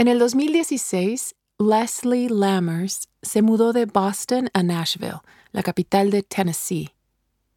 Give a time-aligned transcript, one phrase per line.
[0.00, 6.90] En el 2016, Leslie Lammers se mudó de Boston a Nashville, la capital de Tennessee.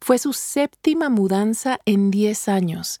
[0.00, 3.00] Fue su séptima mudanza en 10 años.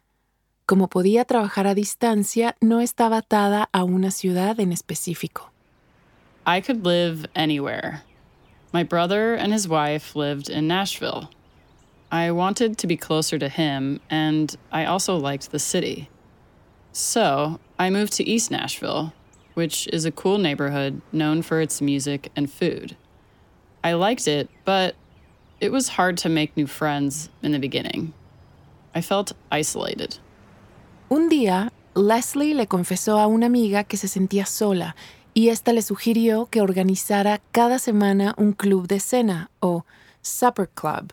[0.64, 5.50] Como podía trabajar a distancia, no estaba atada a una ciudad en específico.
[6.46, 8.04] I could live anywhere.
[8.72, 11.30] My brother and his wife lived in Nashville.
[12.12, 16.08] I wanted to be closer to him, and I also liked the city.
[16.92, 19.12] So I moved to East Nashville,
[19.54, 22.96] which is a cool neighborhood known for its music and food.
[23.84, 24.94] I liked it, but
[25.60, 28.12] it was hard to make new friends in the beginning.
[28.94, 30.18] I felt isolated.
[31.10, 34.94] Un día, Leslie le confesó a una amiga que se sentía sola
[35.34, 39.84] y esta le sugirió que organizara cada semana un club de cena o
[40.20, 41.12] supper club.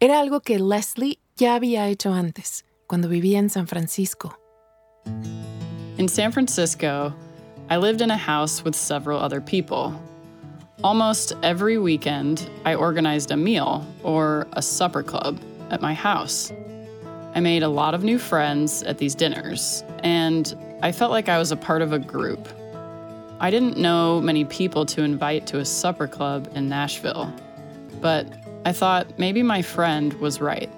[0.00, 4.38] Era algo que Leslie ya había hecho antes, cuando vivía en San Francisco.
[5.98, 7.14] In San Francisco,
[7.68, 9.98] I lived in a house with several other people.
[10.84, 16.52] Almost every weekend, I organized a meal or a supper club at my house.
[17.34, 21.38] I made a lot of new friends at these dinners, and I felt like I
[21.38, 22.46] was a part of a group.
[23.40, 27.32] I didn't know many people to invite to a supper club in Nashville,
[28.00, 28.26] but
[28.64, 30.70] I thought maybe my friend was right.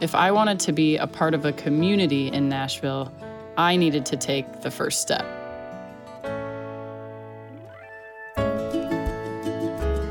[0.00, 3.12] If I wanted to be a part of a community in Nashville,
[3.56, 5.26] I needed to take the first step.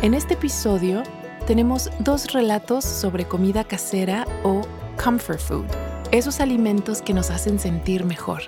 [0.00, 1.02] En este episodio
[1.48, 4.62] tenemos dos relatos sobre comida casera o
[5.02, 5.64] comfort food,
[6.12, 8.42] esos alimentos que nos hacen sentir mejor.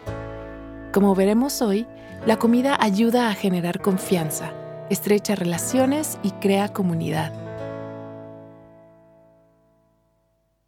[0.93, 1.89] Como veremos hoy,
[2.25, 4.53] la comida ayuda a generar confianza,
[4.91, 7.33] estrecha relaciones y crea comunidad.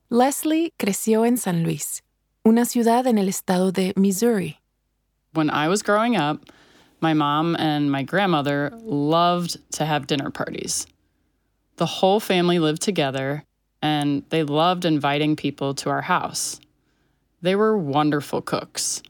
[0.08, 2.02] Leslie creció en San Luis,
[2.42, 4.58] una ciudad en el estado de Missouri.
[5.32, 6.40] When I was growing up,
[7.02, 10.86] my mom and my grandmother loved to have dinner parties.
[11.76, 13.44] The whole family lived together,
[13.82, 16.60] and they loved inviting people to our house.
[17.40, 19.02] They were wonderful cooks.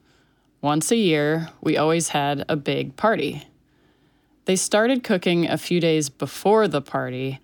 [0.63, 3.43] Once a year, we always had a big party.
[4.47, 7.41] They started cooking a few days before the party,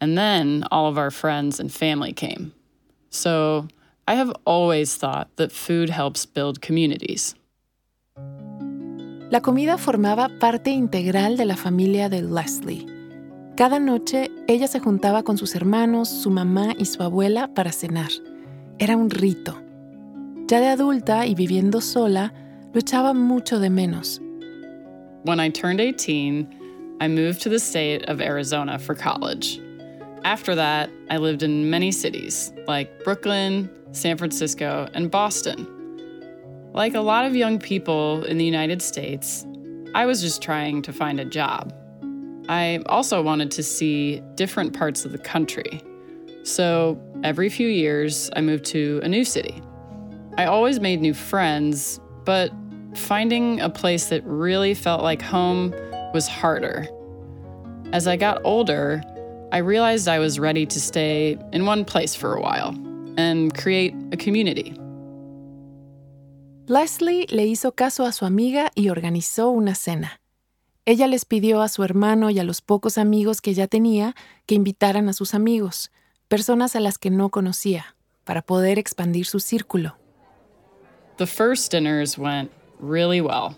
[0.00, 2.54] and then all of our friends and family came.
[3.10, 3.66] So
[4.06, 7.34] I have always thought that food helps build communities.
[9.30, 12.86] La comida formaba parte integral de la familia de Leslie.
[13.56, 18.08] Cada noche ella se juntaba con sus hermanos, su mamá y su abuela para cenar.
[18.78, 19.60] Era un rito.
[20.46, 22.32] Ya de adulta y viviendo sola,
[22.72, 24.18] lo echaba mucho de menos.
[25.24, 26.48] When I turned 18,
[27.02, 29.60] I moved to the state of Arizona for college.
[30.24, 35.77] After that, I lived in many cities like Brooklyn, San Francisco, and Boston.
[36.72, 39.46] Like a lot of young people in the United States,
[39.94, 41.72] I was just trying to find a job.
[42.48, 45.82] I also wanted to see different parts of the country.
[46.44, 49.62] So every few years, I moved to a new city.
[50.36, 52.52] I always made new friends, but
[52.94, 55.74] finding a place that really felt like home
[56.14, 56.86] was harder.
[57.92, 59.02] As I got older,
[59.52, 62.74] I realized I was ready to stay in one place for a while
[63.16, 64.78] and create a community.
[66.68, 70.20] Leslie le hizo caso a su amiga y organizó una cena.
[70.84, 74.14] Ella les pidió a su hermano y a los pocos amigos que ya tenía
[74.44, 75.90] que invitaran a sus amigos,
[76.28, 79.96] personas a las que no conocía, para poder expandir su círculo.
[81.16, 83.56] The first dinners went really well.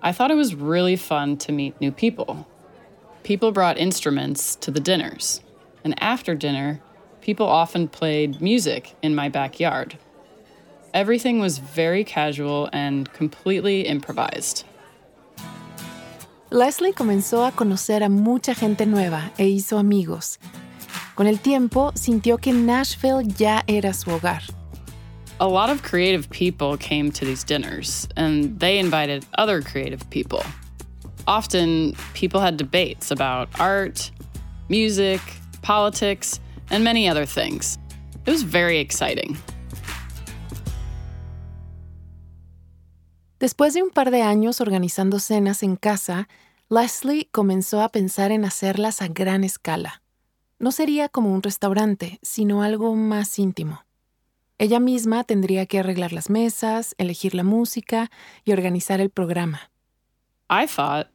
[0.00, 2.46] I thought it was really fun to meet new people.
[3.24, 5.42] People brought instruments to the dinners,
[5.84, 6.80] and after dinner,
[7.22, 9.98] people often played music in my backyard.
[10.92, 14.64] Everything was very casual and completely improvised.
[16.50, 20.38] Leslie comenzó a conocer a mucha gente nueva e hizo amigos.
[21.14, 24.42] Con el tiempo, sintió que Nashville ya era su hogar.
[25.38, 30.42] A lot of creative people came to these dinners, and they invited other creative people.
[31.28, 34.10] Often, people had debates about art,
[34.68, 35.20] music,
[35.62, 36.40] politics,
[36.70, 37.78] and many other things.
[38.26, 39.38] It was very exciting.
[43.40, 46.28] Después de un par de años organizando cenas en casa,
[46.68, 50.02] Leslie comenzó a pensar en hacerlas a gran escala.
[50.58, 53.82] No sería como un restaurante, sino algo más íntimo.
[54.58, 58.10] Ella misma tendría que arreglar las mesas, elegir la música
[58.44, 59.70] y organizar el programa.
[60.50, 61.06] I thought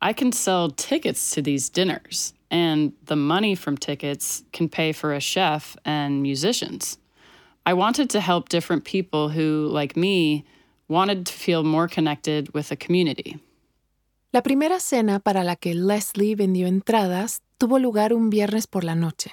[0.00, 5.12] I can sell tickets to these dinners, and the money from tickets can pay for
[5.12, 6.98] a chef and musicians.
[7.66, 10.44] I wanted to help different people who, like me,
[10.88, 13.40] wanted to feel more connected with a community.
[14.32, 18.94] La primera cena para la que Leslie vendió entradas tuvo lugar un viernes por la
[18.94, 19.30] noche.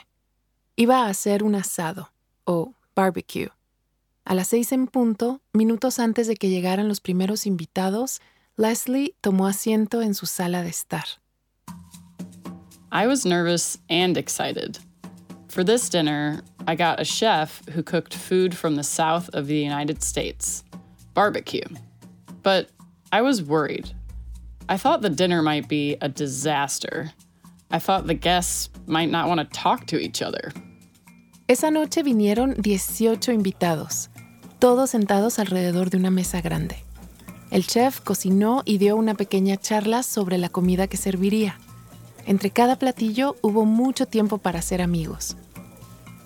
[0.76, 2.12] Iba a hacer un asado,
[2.46, 3.50] o barbecue.
[4.26, 8.22] A las seis en punto, minutos antes de que llegaran los primeros invitados,
[8.58, 11.06] Leslie tomó asiento en su sala de estar.
[12.92, 14.78] I was nervous and excited.
[15.48, 19.58] For this dinner, I got a chef who cooked food from the south of the
[19.58, 20.64] United States
[21.14, 21.68] barbecue.
[22.44, 22.70] But
[23.12, 23.92] I was worried.
[24.70, 27.12] I thought the dinner might be a disaster.
[27.72, 30.52] I thought the guests might not want to talk to each other.
[31.48, 34.10] Esa noche vinieron 18 invitados,
[34.60, 36.84] todos sentados alrededor de una mesa grande.
[37.52, 41.60] El chef cocinó y dio una pequeña charla sobre la comida que serviría.
[42.26, 45.36] Entre cada platillo hubo mucho tiempo para ser amigos.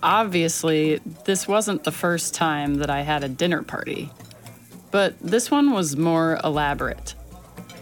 [0.04, 4.12] Obviously, this wasn't the first time that I had a dinner party,
[4.96, 7.16] but this one was more elaborate.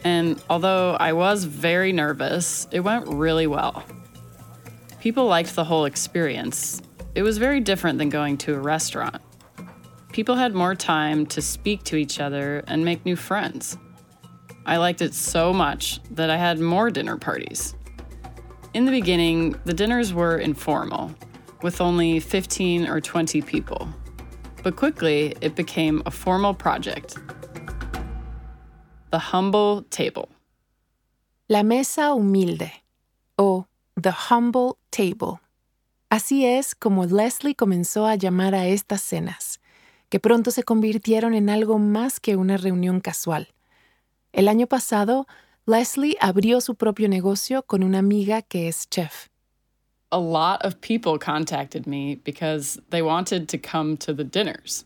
[0.04, 3.84] And although I was very nervous, it went really well.
[5.00, 6.82] People liked the whole experience,
[7.14, 9.22] it was very different than going to a restaurant.
[10.12, 13.78] People had more time to speak to each other and make new friends.
[14.66, 17.76] I liked it so much that I had more dinner parties.
[18.74, 21.14] In the beginning, the dinners were informal,
[21.62, 23.88] with only 15 or 20 people.
[24.64, 27.18] But quickly, it became a formal project.
[29.12, 30.30] The Humble Table.
[31.50, 32.72] La Mesa Humilde,
[33.38, 33.68] o
[34.02, 35.42] The Humble Table.
[36.10, 39.60] Así es como Leslie comenzó a llamar a estas cenas,
[40.08, 43.50] que pronto se convirtieron en algo más que una reunión casual.
[44.32, 45.28] El año pasado,
[45.66, 49.28] Leslie abrió su propio negocio con una amiga que es chef.
[50.14, 54.86] A lot of people contacted me because they wanted to come to the dinners.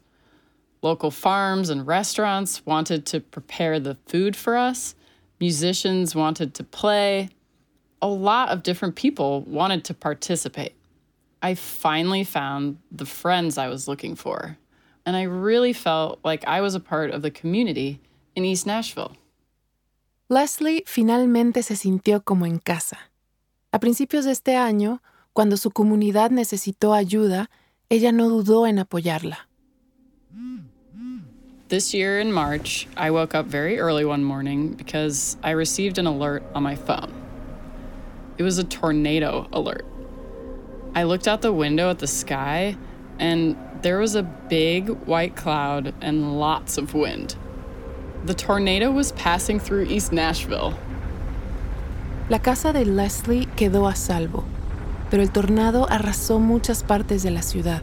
[0.81, 4.95] Local farms and restaurants wanted to prepare the food for us.
[5.37, 7.27] Musicians wanted to play.
[8.01, 10.75] A lot of different people wanted to participate.
[11.41, 14.57] I finally found the friends I was looking for.
[15.05, 17.99] And I really felt like I was a part of the community
[18.33, 19.17] in East Nashville.
[20.29, 22.97] Leslie finalmente se sintió como en casa.
[23.73, 25.01] A principios de este año,
[25.37, 27.51] cuando su comunidad necesitó ayuda,
[27.89, 29.47] ella no dudó en apoyarla.
[31.67, 36.07] This year in March, I woke up very early one morning because I received an
[36.07, 37.13] alert on my phone.
[38.39, 39.85] It was a tornado alert.
[40.95, 42.75] I looked out the window at the sky,
[43.19, 47.35] and there was a big white cloud and lots of wind.
[48.25, 50.73] The tornado was passing through East Nashville.
[52.27, 54.43] La casa de Leslie quedó a salvo,
[55.09, 57.81] pero el tornado arrasó muchas partes de la ciudad.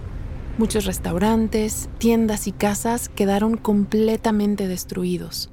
[0.58, 5.50] Muchos restaurantes, tiendas y casas quedaron completamente destruidos.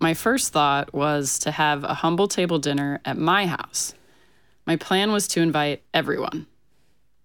[0.00, 3.94] My first thought was to have a humble table dinner at my house.
[4.66, 6.46] My plan was to invite everyone.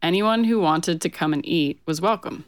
[0.02, 2.44] Anyone who wanted to come and eat was welcome.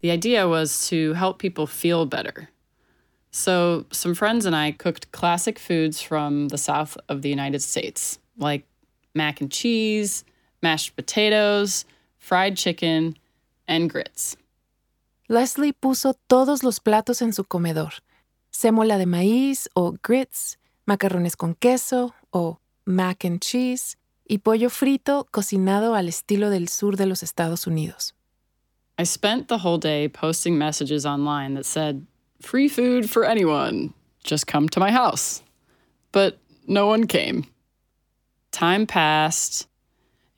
[0.00, 2.50] The idea was to help people feel better.
[3.30, 8.18] So, some friends and I cooked classic foods from the south of the United States,
[8.36, 8.64] like
[9.14, 10.24] mac and cheese,
[10.62, 11.84] mashed potatoes,
[12.18, 13.16] fried chicken,
[13.66, 14.36] and grits.
[15.28, 18.02] Leslie puso todos los platos en su comedor:
[18.50, 23.96] sémola de maíz o grits, macarrones con queso o mac and cheese,
[24.28, 28.12] y pollo frito cocinado al estilo del sur de los Estados Unidos.
[28.98, 32.04] I spent the whole day posting messages online that said,
[32.40, 35.42] free food for anyone, just come to my house.
[36.10, 37.44] But no one came.
[38.50, 39.68] Time passed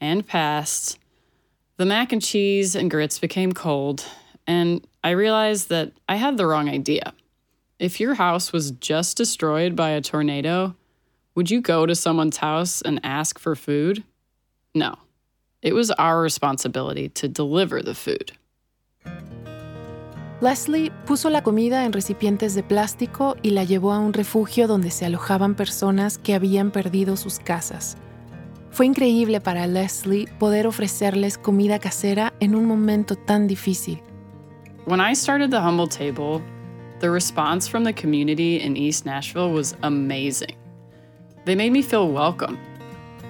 [0.00, 0.98] and passed.
[1.76, 4.04] The mac and cheese and grits became cold,
[4.46, 7.14] and I realized that I had the wrong idea.
[7.78, 10.76] If your house was just destroyed by a tornado,
[11.34, 14.04] would you go to someone's house and ask for food?
[14.74, 14.96] No.
[15.62, 18.32] It was our responsibility to deliver the food.
[20.40, 24.90] Leslie puso la comida en recipientes de plástico y la llevó a un refugio donde
[24.90, 27.98] se alojaban personas que habían perdido sus casas.
[28.70, 34.00] Fue increíble para Leslie poder ofrecerles comida casera en un momento tan difícil.
[34.86, 36.40] When I started the Humble Table,
[37.00, 40.56] the response from the community in East Nashville was amazing.
[41.44, 42.56] They made me feel welcome.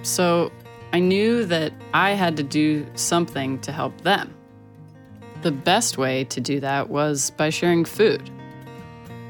[0.03, 0.53] So
[0.93, 4.33] I knew that I had to do something to help them.
[5.43, 8.31] The best way to do that was by sharing food.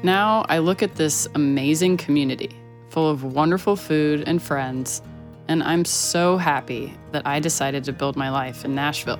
[0.03, 2.55] Now I look at this amazing community
[2.89, 5.01] full of wonderful food and friends,
[5.47, 9.19] and I'm so happy that I decided to build my life in Nashville.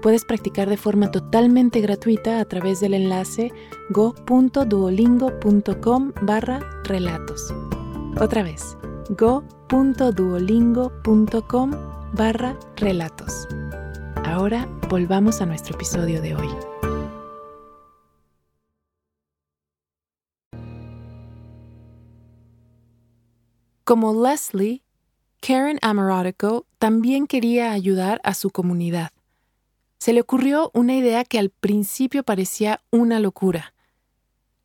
[0.00, 3.52] puedes practicar de forma totalmente gratuita a través del enlace
[3.90, 7.52] go.duolingo.com barra relatos.
[8.20, 8.76] Otra vez,
[9.10, 11.70] go.duolingo.com
[12.14, 13.46] barra relatos.
[14.24, 16.48] Ahora volvamos a nuestro episodio de hoy.
[23.84, 24.82] Como Leslie,
[25.40, 29.12] Karen Amorotico también quería ayudar a su comunidad
[29.98, 33.74] se le ocurrió una idea que al principio parecía una locura.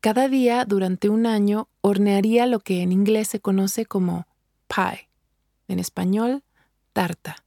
[0.00, 4.26] Cada día durante un año hornearía lo que en inglés se conoce como
[4.68, 5.08] pie,
[5.68, 6.42] en español,
[6.92, 7.44] tarta.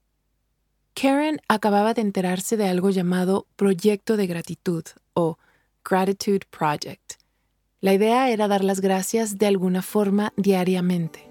[0.94, 5.38] Karen acababa de enterarse de algo llamado Proyecto de Gratitud o
[5.86, 7.14] Gratitude Project.
[7.80, 11.28] La idea era dar las gracias de alguna forma diariamente.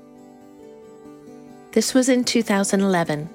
[1.73, 3.29] This was in 2011,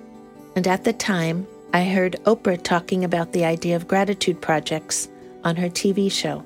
[0.55, 5.07] and at the time, I heard Oprah talking about the idea of gratitude projects
[5.45, 6.43] on her TV show.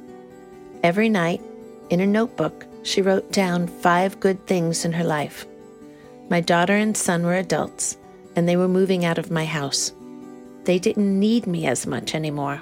[0.83, 1.41] Every night,
[1.89, 5.47] in a notebook, she wrote down five good things in her life.
[6.29, 7.97] My daughter and son were adults,
[8.35, 9.93] and they were moving out of my house.
[10.65, 12.61] They didn't need me as much anymore,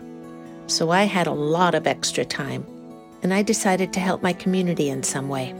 [0.68, 2.66] so I had a lot of extra time,
[3.22, 5.54] and I decided to help my community in some way.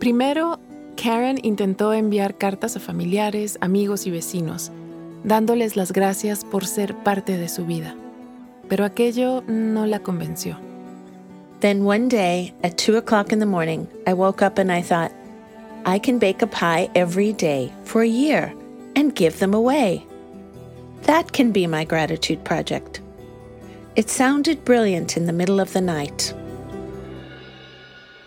[0.00, 0.58] Primero,
[0.96, 4.72] Karen intentó enviar cartas a familiares, amigos y vecinos
[5.24, 7.94] dándoles las gracias por ser parte de su vida.
[8.68, 10.58] Pero aquello no la convenció.
[11.60, 15.12] Then one day, at 2 o'clock in the morning, I woke up and I thought,
[15.84, 18.52] I can bake a pie every day for a year
[18.96, 20.04] and give them away.
[21.02, 23.00] That can be my gratitude project.
[23.94, 26.34] It sounded brilliant in the middle of the night.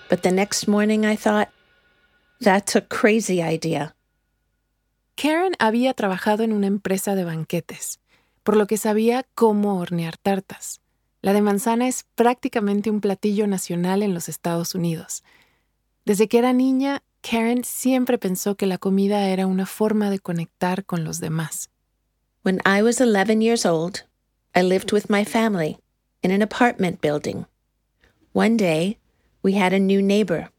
[0.09, 1.49] But the next morning I thought,
[2.39, 3.93] that's a crazy idea.
[5.15, 7.99] Karen había trabajado en una empresa de banquetes,
[8.43, 10.81] por lo que sabía cómo hornear tartas.
[11.21, 15.23] La de manzana es prácticamente un platillo nacional en los Estados Unidos.
[16.03, 20.85] Desde que era niña, Karen siempre pensó que la comida era una forma de conectar
[20.85, 21.69] con los demás.
[22.43, 24.03] When I was 11 years old,
[24.53, 25.79] I lived with my family
[26.21, 27.45] in an apartment building.
[28.33, 28.99] One day,
[29.41, 30.51] we had a new neighbor.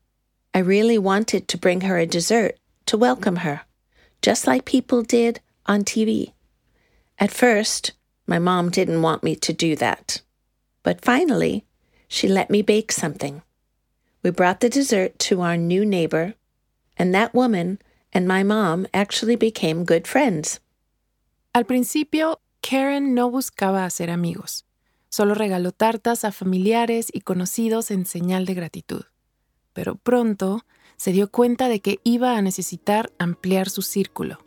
[0.55, 3.67] I really wanted to bring her a dessert to welcome her
[4.23, 6.33] just like people did on TV.
[7.19, 7.93] At first,
[8.27, 10.21] my mom didn't want me to do that.
[10.83, 11.65] But finally,
[12.09, 13.43] she let me bake something.
[14.23, 16.35] We brought the dessert to our new neighbor,
[16.97, 17.79] and that woman
[18.13, 20.61] and my mom actually became good friends.
[21.55, 24.65] Al principio, Karen no buscaba hacer amigos.
[25.09, 29.05] Solo regaló tartas a familiares y conocidos en señal de gratitud.
[29.73, 30.65] Pero pronto
[30.97, 34.39] se dio cuenta de que iba a necesitar ampliar su círculo.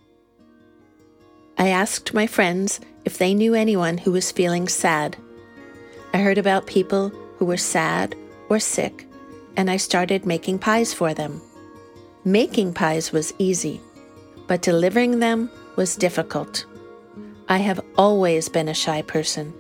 [1.58, 5.18] I asked my friends if they knew anyone who was feeling sad.
[6.14, 8.16] I heard about people who were sad
[8.50, 9.06] or sick,
[9.58, 11.42] and I started making pies for them.
[12.24, 13.82] Making pies was easy,
[14.48, 16.66] but delivering them was difficult.
[17.48, 19.54] I have always been a shy person,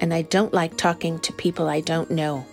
[0.00, 2.44] and I don't like talking to people I don't know.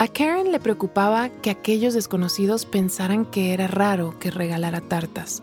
[0.00, 5.42] A Karen le preocupaba que aquellos desconocidos pensaran que era raro que regalara tartas.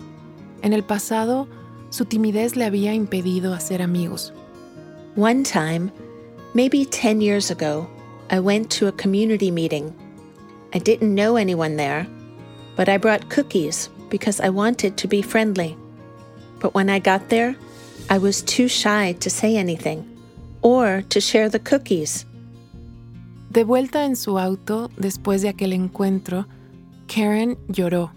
[0.63, 1.47] En el pasado,
[1.91, 4.33] su timidez le había impedido hacer amigos.
[5.15, 5.91] One time,
[6.55, 7.87] maybe 10 years ago,
[8.31, 9.93] I went to a community meeting.
[10.73, 12.07] I didn't know anyone there,
[12.75, 15.77] but I brought cookies because I wanted to be friendly.
[16.59, 17.55] But when I got there,
[18.09, 20.03] I was too shy to say anything
[20.63, 22.25] or to share the cookies.
[23.57, 26.47] De vuelta en su auto después de aquel encuentro,
[27.07, 28.13] Karen lloró.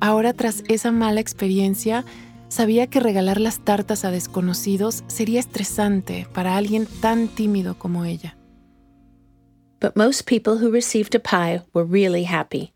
[0.00, 2.04] Ahora tras esa mala experiencia,
[2.48, 8.36] sabía que regalar las tartas a desconocidos sería estresante para alguien tan tímido como ella.
[9.80, 12.72] But most people who received a pie were really happy.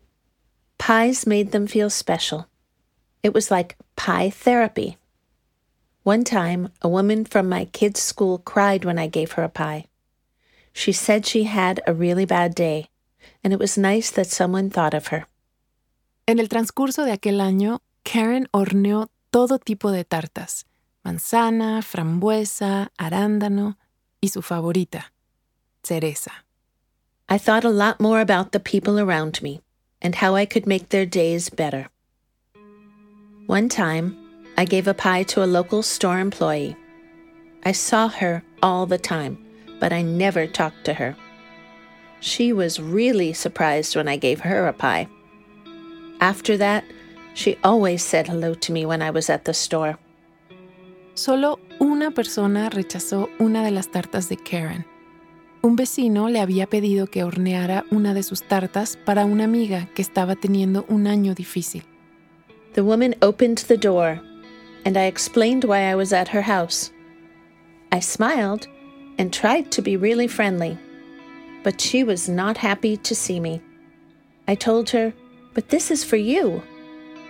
[0.77, 2.47] Pies made them feel special.
[3.23, 4.95] It was like pie therapy.
[6.05, 9.87] One time, a woman from my kids' school cried when I gave her a pie.
[10.73, 12.89] She said she had a really bad day,
[13.43, 15.27] and it was nice that someone thought of her.
[16.27, 20.65] En el transcurso de aquel año, Karen horneó todo tipo de tartas,
[21.03, 23.77] manzana, frambuesa, arándano
[24.21, 25.11] y su favorita,
[25.83, 26.31] cereza.
[27.29, 29.61] I thought a lot more about the people around me
[30.01, 31.89] and how I could make their days better.
[33.47, 34.17] One time,
[34.57, 36.75] I gave a pie to a local store employee.
[37.65, 39.37] I saw her all the time,
[39.83, 41.13] but I never talked to her.
[42.21, 45.09] She was really surprised when I gave her a pie.
[46.21, 46.85] After that,
[47.33, 49.97] she always said hello to me when I was at the store.
[51.15, 54.85] Solo una persona rechazó una de las tartas de Karen.
[55.61, 60.01] Un vecino le había pedido que horneara una de sus tartas para una amiga que
[60.01, 61.83] estaba teniendo un año difícil.
[62.71, 64.21] The woman opened the door,
[64.85, 66.89] and I explained why I was at her house.
[67.91, 68.69] I smiled
[69.17, 70.77] and tried to be really friendly,
[71.63, 73.61] but she was not happy to see me.
[74.47, 75.13] I told her,
[75.53, 76.63] But this is for you.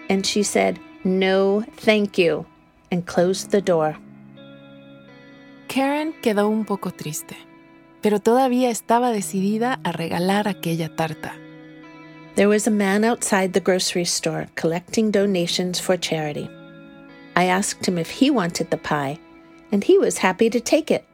[0.10, 2.46] And she said, No, thank you,
[2.92, 3.98] and closed the door.
[5.68, 7.36] Karen quedó un poco triste,
[8.02, 11.34] pero todavía estaba decidida a regalar aquella tarta.
[12.36, 16.50] There was a man outside the grocery store collecting donations for charity.
[17.36, 19.20] I asked him if he wanted the pie,
[19.72, 21.06] and he was happy to take it.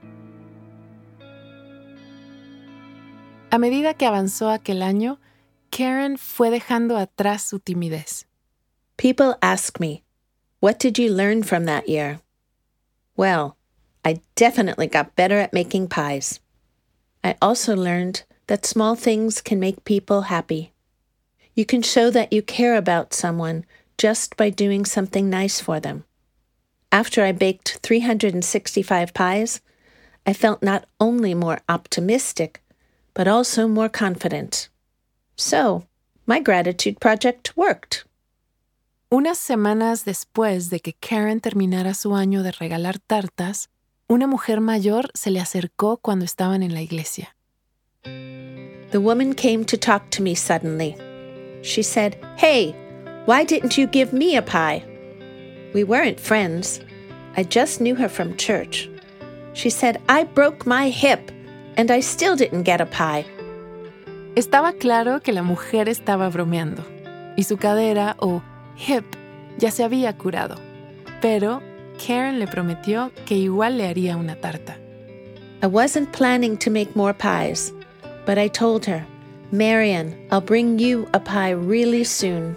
[3.51, 5.17] A medida que avanzó aquel año,
[5.71, 8.25] Karen fue dejando atrás su timidez.
[8.95, 10.03] People ask me,
[10.59, 12.19] What did you learn from that year?
[13.15, 13.57] Well,
[14.05, 16.39] I definitely got better at making pies.
[17.23, 20.71] I also learned that small things can make people happy.
[21.55, 23.65] You can show that you care about someone
[23.97, 26.05] just by doing something nice for them.
[26.91, 29.61] After I baked 365 pies,
[30.25, 32.61] I felt not only more optimistic,
[33.13, 34.69] but also more confident.
[35.35, 35.85] So,
[36.25, 38.05] my gratitude project worked.
[39.11, 43.69] Unas semanas después de que Karen terminara su año de regalar tartas,
[44.07, 47.35] una mujer mayor se le acercó cuando estaban en la iglesia.
[48.03, 50.95] The woman came to talk to me suddenly.
[51.61, 52.75] She said, Hey,
[53.25, 54.83] why didn't you give me a pie?
[55.73, 56.79] We weren't friends.
[57.37, 58.89] I just knew her from church.
[59.53, 61.31] She said, I broke my hip
[61.77, 63.25] and I still didn't get a pie.
[64.35, 66.83] Estaba claro que la mujer estaba bromeando
[67.35, 68.41] y su cadera o
[68.75, 69.05] hip
[69.57, 70.55] ya se había curado,
[71.21, 71.61] pero
[71.97, 74.77] Karen le prometió que igual le haría una tarta.
[75.61, 77.73] I wasn't planning to make more pies,
[78.25, 79.05] but I told her,
[79.51, 82.55] Marian, I'll bring you a pie really soon.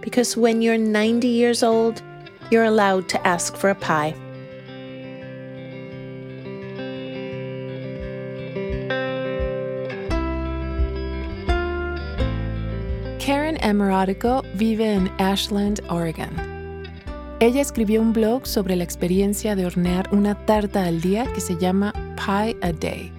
[0.00, 2.02] Because when you're 90 years old,
[2.50, 4.14] you're allowed to ask for a pie.
[14.56, 16.30] Vive en Ashland, Oregon.
[17.40, 21.56] Ella escribió un blog sobre la experiencia de hornear una tarta al día que se
[21.56, 23.12] llama Pie a Day.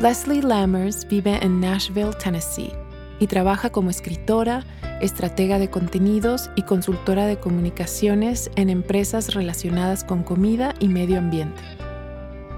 [0.00, 2.72] Leslie Lammers vive en Nashville, Tennessee,
[3.20, 4.64] y trabaja como escritora,
[5.00, 11.60] estratega de contenidos y consultora de comunicaciones en empresas relacionadas con comida y medio ambiente.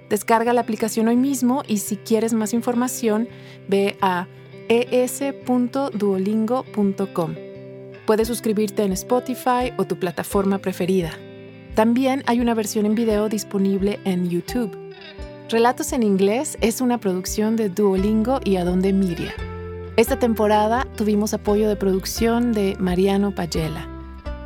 [0.09, 3.27] Descarga la aplicación hoy mismo y si quieres más información,
[3.67, 4.29] ve a
[4.69, 7.35] es.duolingo.com.
[8.05, 11.11] Puedes suscribirte en Spotify o tu plataforma preferida.
[11.75, 14.71] También hay una versión en video disponible en YouTube.
[15.49, 19.33] Relatos en Inglés es una producción de Duolingo y Adonde Miria.
[20.01, 23.87] Esta temporada tuvimos apoyo de producción de Mariano Payela.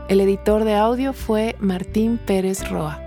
[0.09, 2.99] El editor de audio fue Martín Pérez Roa.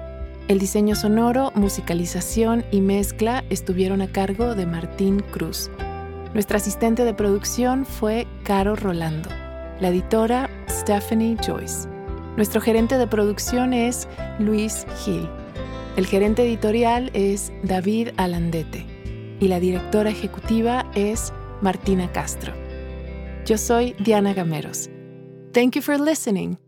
[0.49, 5.71] El diseño sonoro, musicalización y mezcla estuvieron a cargo de Martín Cruz.
[6.33, 9.29] Nuestra asistente de producción fue Caro Rolando.
[9.79, 11.87] La editora, Stephanie Joyce.
[12.39, 14.09] Nuestro gerente de producción es
[14.39, 15.29] Luis Gil.
[15.99, 18.87] El gerente editorial es David Alandete
[19.39, 21.31] y la directora ejecutiva es
[21.61, 22.53] Martina Castro.
[23.47, 24.89] Yo soy Diana Gameros.
[25.53, 26.59] Thank you for listening.